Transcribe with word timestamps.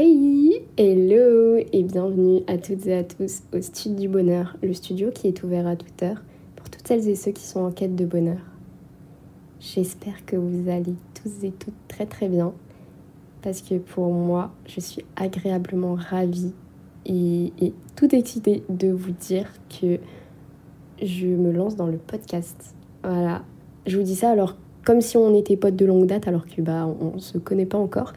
Hey, 0.00 0.64
hello 0.76 1.56
et 1.56 1.82
bienvenue 1.82 2.42
à 2.46 2.56
toutes 2.56 2.86
et 2.86 2.94
à 2.94 3.02
tous 3.02 3.42
au 3.52 3.60
Studio 3.60 3.98
du 3.98 4.08
Bonheur, 4.08 4.56
le 4.62 4.72
studio 4.72 5.10
qui 5.10 5.26
est 5.26 5.42
ouvert 5.42 5.66
à 5.66 5.74
toute 5.74 6.00
heure 6.04 6.22
pour 6.54 6.70
toutes 6.70 6.86
celles 6.86 7.08
et 7.08 7.16
ceux 7.16 7.32
qui 7.32 7.42
sont 7.42 7.62
en 7.62 7.72
quête 7.72 7.96
de 7.96 8.04
bonheur. 8.04 8.38
J'espère 9.58 10.24
que 10.24 10.36
vous 10.36 10.70
allez 10.70 10.94
tous 11.20 11.44
et 11.44 11.50
toutes 11.50 11.74
très 11.88 12.06
très 12.06 12.28
bien 12.28 12.52
parce 13.42 13.60
que 13.60 13.74
pour 13.74 14.12
moi, 14.12 14.52
je 14.68 14.78
suis 14.78 15.04
agréablement 15.16 15.96
ravie 15.96 16.52
et, 17.04 17.52
tout 17.96 18.14
excitée 18.14 18.62
de 18.68 18.92
vous 18.92 19.10
dire 19.10 19.50
que 19.80 19.98
je 21.02 21.26
me 21.26 21.50
lance 21.50 21.74
dans 21.74 21.88
le 21.88 21.98
podcast. 21.98 22.76
Voilà, 23.02 23.42
je 23.84 23.98
vous 23.98 24.04
dis 24.04 24.14
ça 24.14 24.30
alors 24.30 24.54
comme 24.84 25.00
si 25.00 25.16
on 25.16 25.34
était 25.34 25.56
potes 25.56 25.76
de 25.76 25.84
longue 25.84 26.06
date 26.06 26.28
alors 26.28 26.46
que 26.46 26.62
bah 26.62 26.86
on 26.86 27.18
se 27.18 27.36
connaît 27.36 27.66
pas 27.66 27.76
encore 27.76 28.12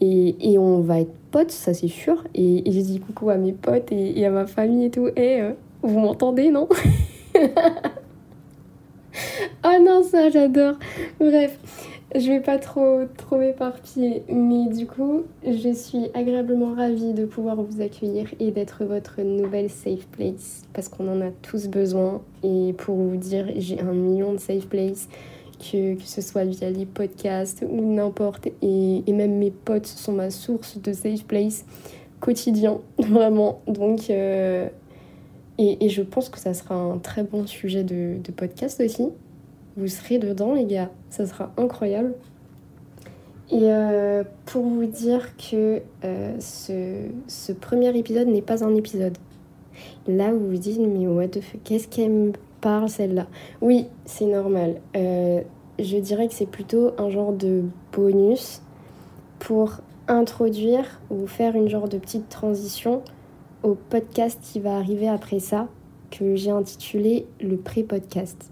et, 0.00 0.58
on 0.58 0.80
va 0.80 1.00
être 1.00 1.14
potes, 1.30 1.50
ça 1.50 1.74
c'est 1.74 1.88
sûr. 1.88 2.24
Et, 2.34 2.62
j'ai 2.66 2.82
dit 2.82 3.00
coucou 3.00 3.30
à 3.30 3.36
mes 3.36 3.52
potes 3.52 3.92
et, 3.92 4.24
à 4.24 4.30
ma 4.30 4.46
famille 4.46 4.86
et 4.86 4.90
tout. 4.90 5.08
Et 5.16 5.40
euh, 5.40 5.52
vous 5.82 5.98
m'entendez, 6.00 6.50
non? 6.50 6.68
Ah 9.66 9.78
non, 9.78 10.02
ça 10.02 10.28
j'adore. 10.28 10.74
Bref, 11.18 11.58
je 12.14 12.28
vais 12.28 12.40
pas 12.40 12.58
trop, 12.58 13.04
trop 13.16 13.38
m'éparpiller. 13.38 14.22
Mais 14.28 14.66
du 14.66 14.86
coup, 14.86 15.22
je 15.46 15.72
suis 15.72 16.10
agréablement 16.12 16.74
ravie 16.74 17.14
de 17.14 17.24
pouvoir 17.24 17.56
vous 17.56 17.80
accueillir 17.80 18.28
et 18.40 18.50
d'être 18.50 18.84
votre 18.84 19.22
nouvelle 19.22 19.70
safe 19.70 20.06
place. 20.08 20.62
Parce 20.74 20.88
qu'on 20.88 21.08
en 21.08 21.20
a 21.20 21.30
tous 21.42 21.68
besoin. 21.68 22.20
Et 22.42 22.74
pour 22.76 22.96
vous 22.96 23.16
dire, 23.16 23.46
j'ai 23.56 23.80
un 23.80 23.92
million 23.92 24.32
de 24.34 24.38
safe 24.38 24.66
places 24.66 25.08
que, 25.58 25.96
ce 26.04 26.20
soit 26.20 26.44
via 26.44 26.70
les 26.70 26.86
podcasts 26.86 27.64
ou 27.68 27.94
n'importe. 27.94 28.48
Et, 28.62 29.02
même 29.12 29.38
mes 29.38 29.50
potes 29.50 29.86
sont 29.86 30.12
ma 30.12 30.30
source 30.30 30.78
de 30.78 30.92
safe 30.92 31.24
place 31.24 31.64
quotidien, 32.20 32.80
vraiment. 32.98 33.60
Donc, 33.66 34.10
euh, 34.10 34.68
et, 35.58 35.88
je 35.88 36.02
pense 36.02 36.28
que 36.28 36.38
ça 36.38 36.54
sera 36.54 36.74
un 36.74 36.98
très 36.98 37.22
bon 37.22 37.46
sujet 37.46 37.84
de, 37.84 38.18
podcast 38.36 38.80
aussi. 38.80 39.08
Vous 39.76 39.88
serez 39.88 40.18
dedans, 40.18 40.54
les 40.54 40.64
gars. 40.64 40.90
Ça 41.10 41.26
sera 41.26 41.52
incroyable. 41.56 42.14
Et 43.50 43.64
euh, 43.64 44.24
pour 44.46 44.64
vous 44.64 44.86
dire 44.86 45.36
que 45.36 45.82
euh, 46.04 46.34
ce, 46.40 47.08
ce, 47.28 47.52
premier 47.52 47.96
épisode 47.96 48.28
n'est 48.28 48.42
pas 48.42 48.64
un 48.64 48.74
épisode. 48.74 49.18
Là, 50.06 50.32
vous 50.32 50.50
vous 50.50 50.56
dites, 50.56 50.78
mais 50.78 51.06
what 51.06 51.28
the 51.28 51.40
fuck, 51.40 51.60
qu'est-ce 51.62 51.88
qu'elle 51.88 52.10
me 52.10 52.32
celle-là 52.88 53.26
Oui, 53.60 53.86
c'est 54.06 54.26
normal 54.26 54.76
je 55.78 55.96
dirais 55.98 56.28
que 56.28 56.34
c'est 56.34 56.46
plutôt 56.46 56.92
un 56.98 57.10
genre 57.10 57.32
de 57.32 57.64
bonus 57.92 58.62
pour 59.38 59.78
introduire 60.08 61.00
ou 61.10 61.26
faire 61.26 61.56
une 61.56 61.68
genre 61.68 61.88
de 61.88 61.98
petite 61.98 62.28
transition 62.28 63.02
au 63.62 63.74
podcast 63.74 64.38
qui 64.42 64.60
va 64.60 64.76
arriver 64.76 65.08
après 65.08 65.38
ça, 65.38 65.68
que 66.10 66.36
j'ai 66.36 66.50
intitulé 66.50 67.26
le 67.40 67.56
pré-podcast. 67.56 68.50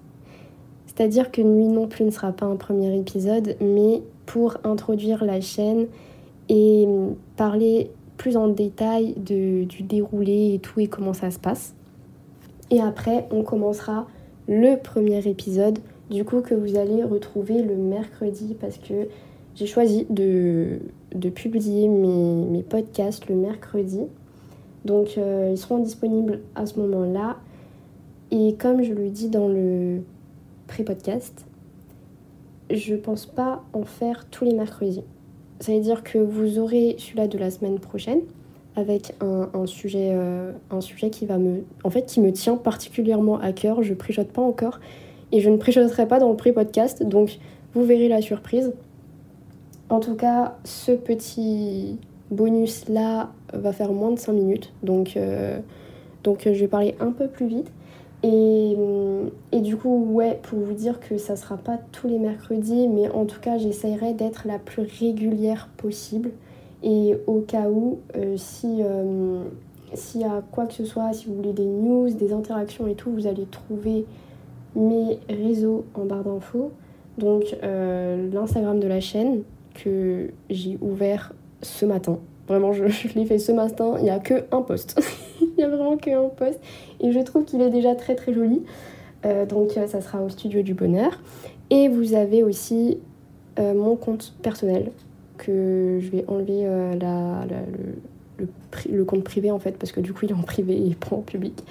C'est-à-dire 0.86 1.30
que 1.30 1.40
Nuit 1.42 1.68
non 1.68 1.86
plus 1.86 2.04
ne 2.04 2.10
sera 2.10 2.32
pas 2.32 2.46
un 2.46 2.56
premier 2.56 2.94
épisode, 2.96 3.56
mais 3.60 4.02
pour 4.26 4.56
introduire 4.64 5.24
la 5.24 5.40
chaîne 5.40 5.86
et 6.48 6.86
parler 7.36 7.90
plus 8.16 8.36
en 8.36 8.48
détail 8.48 9.14
de, 9.16 9.64
du 9.64 9.82
déroulé 9.82 10.54
et 10.54 10.58
tout 10.58 10.80
et 10.80 10.86
comment 10.86 11.12
ça 11.12 11.30
se 11.30 11.38
passe. 11.38 11.74
Et 12.72 12.80
après, 12.80 13.28
on 13.30 13.42
commencera 13.42 14.06
le 14.48 14.76
premier 14.76 15.28
épisode 15.28 15.78
du 16.10 16.24
coup 16.24 16.40
que 16.40 16.54
vous 16.54 16.76
allez 16.76 17.04
retrouver 17.04 17.62
le 17.62 17.76
mercredi 17.76 18.56
parce 18.58 18.78
que 18.78 19.08
j'ai 19.54 19.66
choisi 19.66 20.06
de, 20.08 20.80
publier 21.34 21.86
mes, 21.86 22.62
podcasts 22.62 23.28
le 23.28 23.34
mercredi. 23.34 24.00
Donc 24.86 25.18
euh, 25.18 25.50
ils 25.52 25.58
seront 25.58 25.80
disponibles 25.80 26.40
à 26.54 26.64
ce 26.64 26.80
moment-là. 26.80 27.36
Et 28.30 28.54
comme 28.54 28.82
je 28.82 28.94
le 28.94 29.10
dis 29.10 29.28
dans 29.28 29.48
le 29.48 30.00
pré-podcast, 30.66 31.44
je 32.70 32.94
pense 32.94 33.26
pas 33.26 33.62
en 33.74 33.84
faire 33.84 34.24
tous 34.30 34.46
les 34.46 34.54
mercredis. 34.54 35.02
Ça 35.60 35.72
veut 35.72 35.80
dire 35.82 36.02
que 36.02 36.16
vous 36.16 36.58
aurez 36.58 36.96
celui-là 36.98 37.28
de 37.28 37.36
la 37.36 37.50
semaine 37.50 37.78
prochaine 37.78 38.22
avec 38.74 39.14
un, 39.20 39.66
sujet, 39.66 40.10
euh, 40.12 40.52
un 40.70 40.80
sujet 40.80 41.10
qui 41.10 41.26
va 41.26 41.38
me, 41.38 41.62
en 41.84 41.90
fait, 41.90 42.06
qui 42.06 42.20
me 42.20 42.32
tient 42.32 42.56
particulièrement 42.56 43.38
à 43.38 43.52
cœur. 43.52 43.82
Je 43.82 43.94
préjote 43.94 44.28
pas 44.28 44.42
encore, 44.42 44.80
et 45.30 45.40
je 45.40 45.50
ne 45.50 45.56
préchoterai 45.56 46.08
pas 46.08 46.18
dans 46.18 46.30
le 46.30 46.36
pré-podcast, 46.36 47.02
donc 47.02 47.38
vous 47.74 47.84
verrez 47.84 48.08
la 48.08 48.22
surprise. 48.22 48.72
En 49.90 50.00
tout 50.00 50.14
cas, 50.14 50.56
ce 50.64 50.92
petit 50.92 51.98
bonus-là 52.30 53.30
va 53.52 53.72
faire 53.72 53.92
moins 53.92 54.10
de 54.10 54.18
5 54.18 54.32
minutes, 54.32 54.72
donc, 54.82 55.16
euh, 55.16 55.58
donc 56.24 56.42
je 56.46 56.58
vais 56.58 56.68
parler 56.68 56.94
un 56.98 57.10
peu 57.10 57.28
plus 57.28 57.46
vite. 57.46 57.70
Et, 58.24 58.76
et, 59.50 59.60
du 59.60 59.76
coup, 59.76 60.06
ouais, 60.12 60.38
pour 60.44 60.60
vous 60.60 60.74
dire 60.74 61.00
que 61.00 61.18
ça 61.18 61.34
sera 61.34 61.56
pas 61.56 61.78
tous 61.90 62.06
les 62.06 62.20
mercredis, 62.20 62.86
mais 62.86 63.10
en 63.10 63.24
tout 63.24 63.40
cas, 63.40 63.58
j'essayerai 63.58 64.14
d'être 64.14 64.46
la 64.46 64.60
plus 64.60 64.82
régulière 64.82 65.68
possible. 65.76 66.30
Et 66.82 67.16
au 67.26 67.40
cas 67.40 67.68
où, 67.68 68.00
euh, 68.16 68.34
si 68.36 68.78
euh, 68.80 69.44
s'il 69.94 70.22
y 70.22 70.24
a 70.24 70.42
quoi 70.50 70.66
que 70.66 70.74
ce 70.74 70.84
soit, 70.84 71.12
si 71.12 71.26
vous 71.26 71.34
voulez 71.34 71.52
des 71.52 71.64
news, 71.64 72.10
des 72.10 72.32
interactions 72.32 72.86
et 72.86 72.94
tout, 72.94 73.10
vous 73.12 73.26
allez 73.26 73.46
trouver 73.46 74.04
mes 74.74 75.18
réseaux 75.28 75.84
en 75.94 76.04
barre 76.04 76.24
d'infos. 76.24 76.72
Donc 77.18 77.56
euh, 77.62 78.28
l'Instagram 78.32 78.80
de 78.80 78.88
la 78.88 79.00
chaîne 79.00 79.42
que 79.74 80.30
j'ai 80.50 80.78
ouvert 80.80 81.32
ce 81.60 81.84
matin. 81.86 82.18
Vraiment, 82.48 82.72
je, 82.72 82.84
l'ai 83.14 83.26
fait 83.26 83.38
ce 83.38 83.52
matin, 83.52 83.94
il 83.98 84.04
n'y 84.04 84.10
a 84.10 84.18
que 84.18 84.44
un 84.50 84.62
post. 84.62 85.00
il 85.40 85.52
n'y 85.56 85.62
a 85.62 85.68
vraiment 85.68 85.96
que 85.96 86.10
un 86.10 86.30
post. 86.30 86.58
Et 87.00 87.12
je 87.12 87.20
trouve 87.20 87.44
qu'il 87.44 87.60
est 87.60 87.70
déjà 87.70 87.94
très 87.94 88.14
très 88.14 88.32
joli. 88.32 88.62
Donc 89.48 89.70
ça 89.70 90.00
sera 90.00 90.20
au 90.20 90.28
studio 90.28 90.62
du 90.62 90.74
bonheur. 90.74 91.20
Et 91.70 91.88
vous 91.88 92.14
avez 92.14 92.42
aussi 92.42 92.98
mon 93.56 93.94
compte 93.94 94.34
personnel 94.42 94.90
que 95.44 95.98
je 96.00 96.10
vais 96.10 96.24
enlever 96.28 96.64
la, 97.00 97.44
le, 98.90 99.04
compte 99.04 99.24
privé 99.24 99.50
en 99.50 99.58
fait 99.58 99.76
parce 99.78 99.92
que 99.92 100.00
du 100.00 100.12
coup 100.12 100.24
il 100.24 100.30
est 100.30 100.34
en 100.34 100.42
privé 100.42 100.86
et 100.86 100.94
pas 100.94 101.16
en 101.16 101.20
public. 101.20 101.64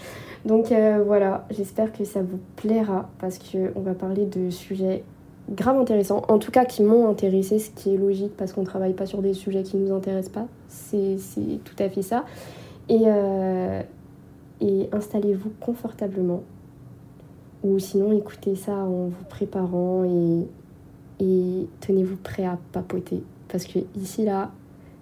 Donc 0.45 0.71
euh, 0.71 1.03
voilà, 1.05 1.45
j'espère 1.51 1.91
que 1.91 2.03
ça 2.03 2.21
vous 2.21 2.39
plaira 2.55 3.09
parce 3.19 3.37
qu'on 3.37 3.81
va 3.81 3.93
parler 3.93 4.25
de 4.25 4.49
sujets 4.49 5.03
grave 5.49 5.77
intéressants, 5.77 6.23
en 6.27 6.39
tout 6.39 6.51
cas 6.51 6.65
qui 6.65 6.83
m'ont 6.83 7.09
intéressé, 7.09 7.59
ce 7.59 7.69
qui 7.71 7.93
est 7.93 7.97
logique 7.97 8.35
parce 8.37 8.53
qu'on 8.53 8.61
ne 8.61 8.65
travaille 8.65 8.93
pas 8.93 9.05
sur 9.05 9.21
des 9.21 9.33
sujets 9.33 9.63
qui 9.63 9.77
ne 9.77 9.87
nous 9.87 9.93
intéressent 9.93 10.31
pas, 10.31 10.47
c'est 10.67 11.17
tout 11.63 11.75
à 11.79 11.89
fait 11.89 12.01
ça. 12.01 12.25
Et, 12.89 13.01
euh, 13.05 13.81
et 14.61 14.89
installez-vous 14.91 15.51
confortablement 15.59 16.43
ou 17.63 17.77
sinon 17.77 18.11
écoutez 18.11 18.55
ça 18.55 18.73
en 18.73 19.07
vous 19.07 19.25
préparant 19.29 20.03
et 21.19 21.67
tenez-vous 21.81 22.17
prêt 22.17 22.45
à 22.45 22.57
papoter 22.71 23.23
parce 23.51 23.65
que 23.65 23.79
ici 23.95 24.23
là, 24.25 24.51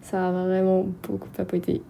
ça 0.01 0.31
va 0.31 0.45
vraiment 0.45 0.85
beaucoup 1.07 1.29
papoter. 1.29 1.81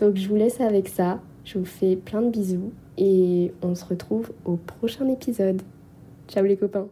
Donc 0.00 0.16
je 0.16 0.28
vous 0.28 0.36
laisse 0.36 0.60
avec 0.60 0.88
ça. 0.88 1.20
Je 1.44 1.58
vous 1.58 1.64
fais 1.64 1.96
plein 1.96 2.22
de 2.22 2.30
bisous 2.30 2.72
et 2.98 3.52
on 3.62 3.74
se 3.74 3.84
retrouve 3.84 4.32
au 4.44 4.56
prochain 4.56 5.08
épisode. 5.08 5.62
Ciao 6.28 6.44
les 6.44 6.56
copains 6.56 6.88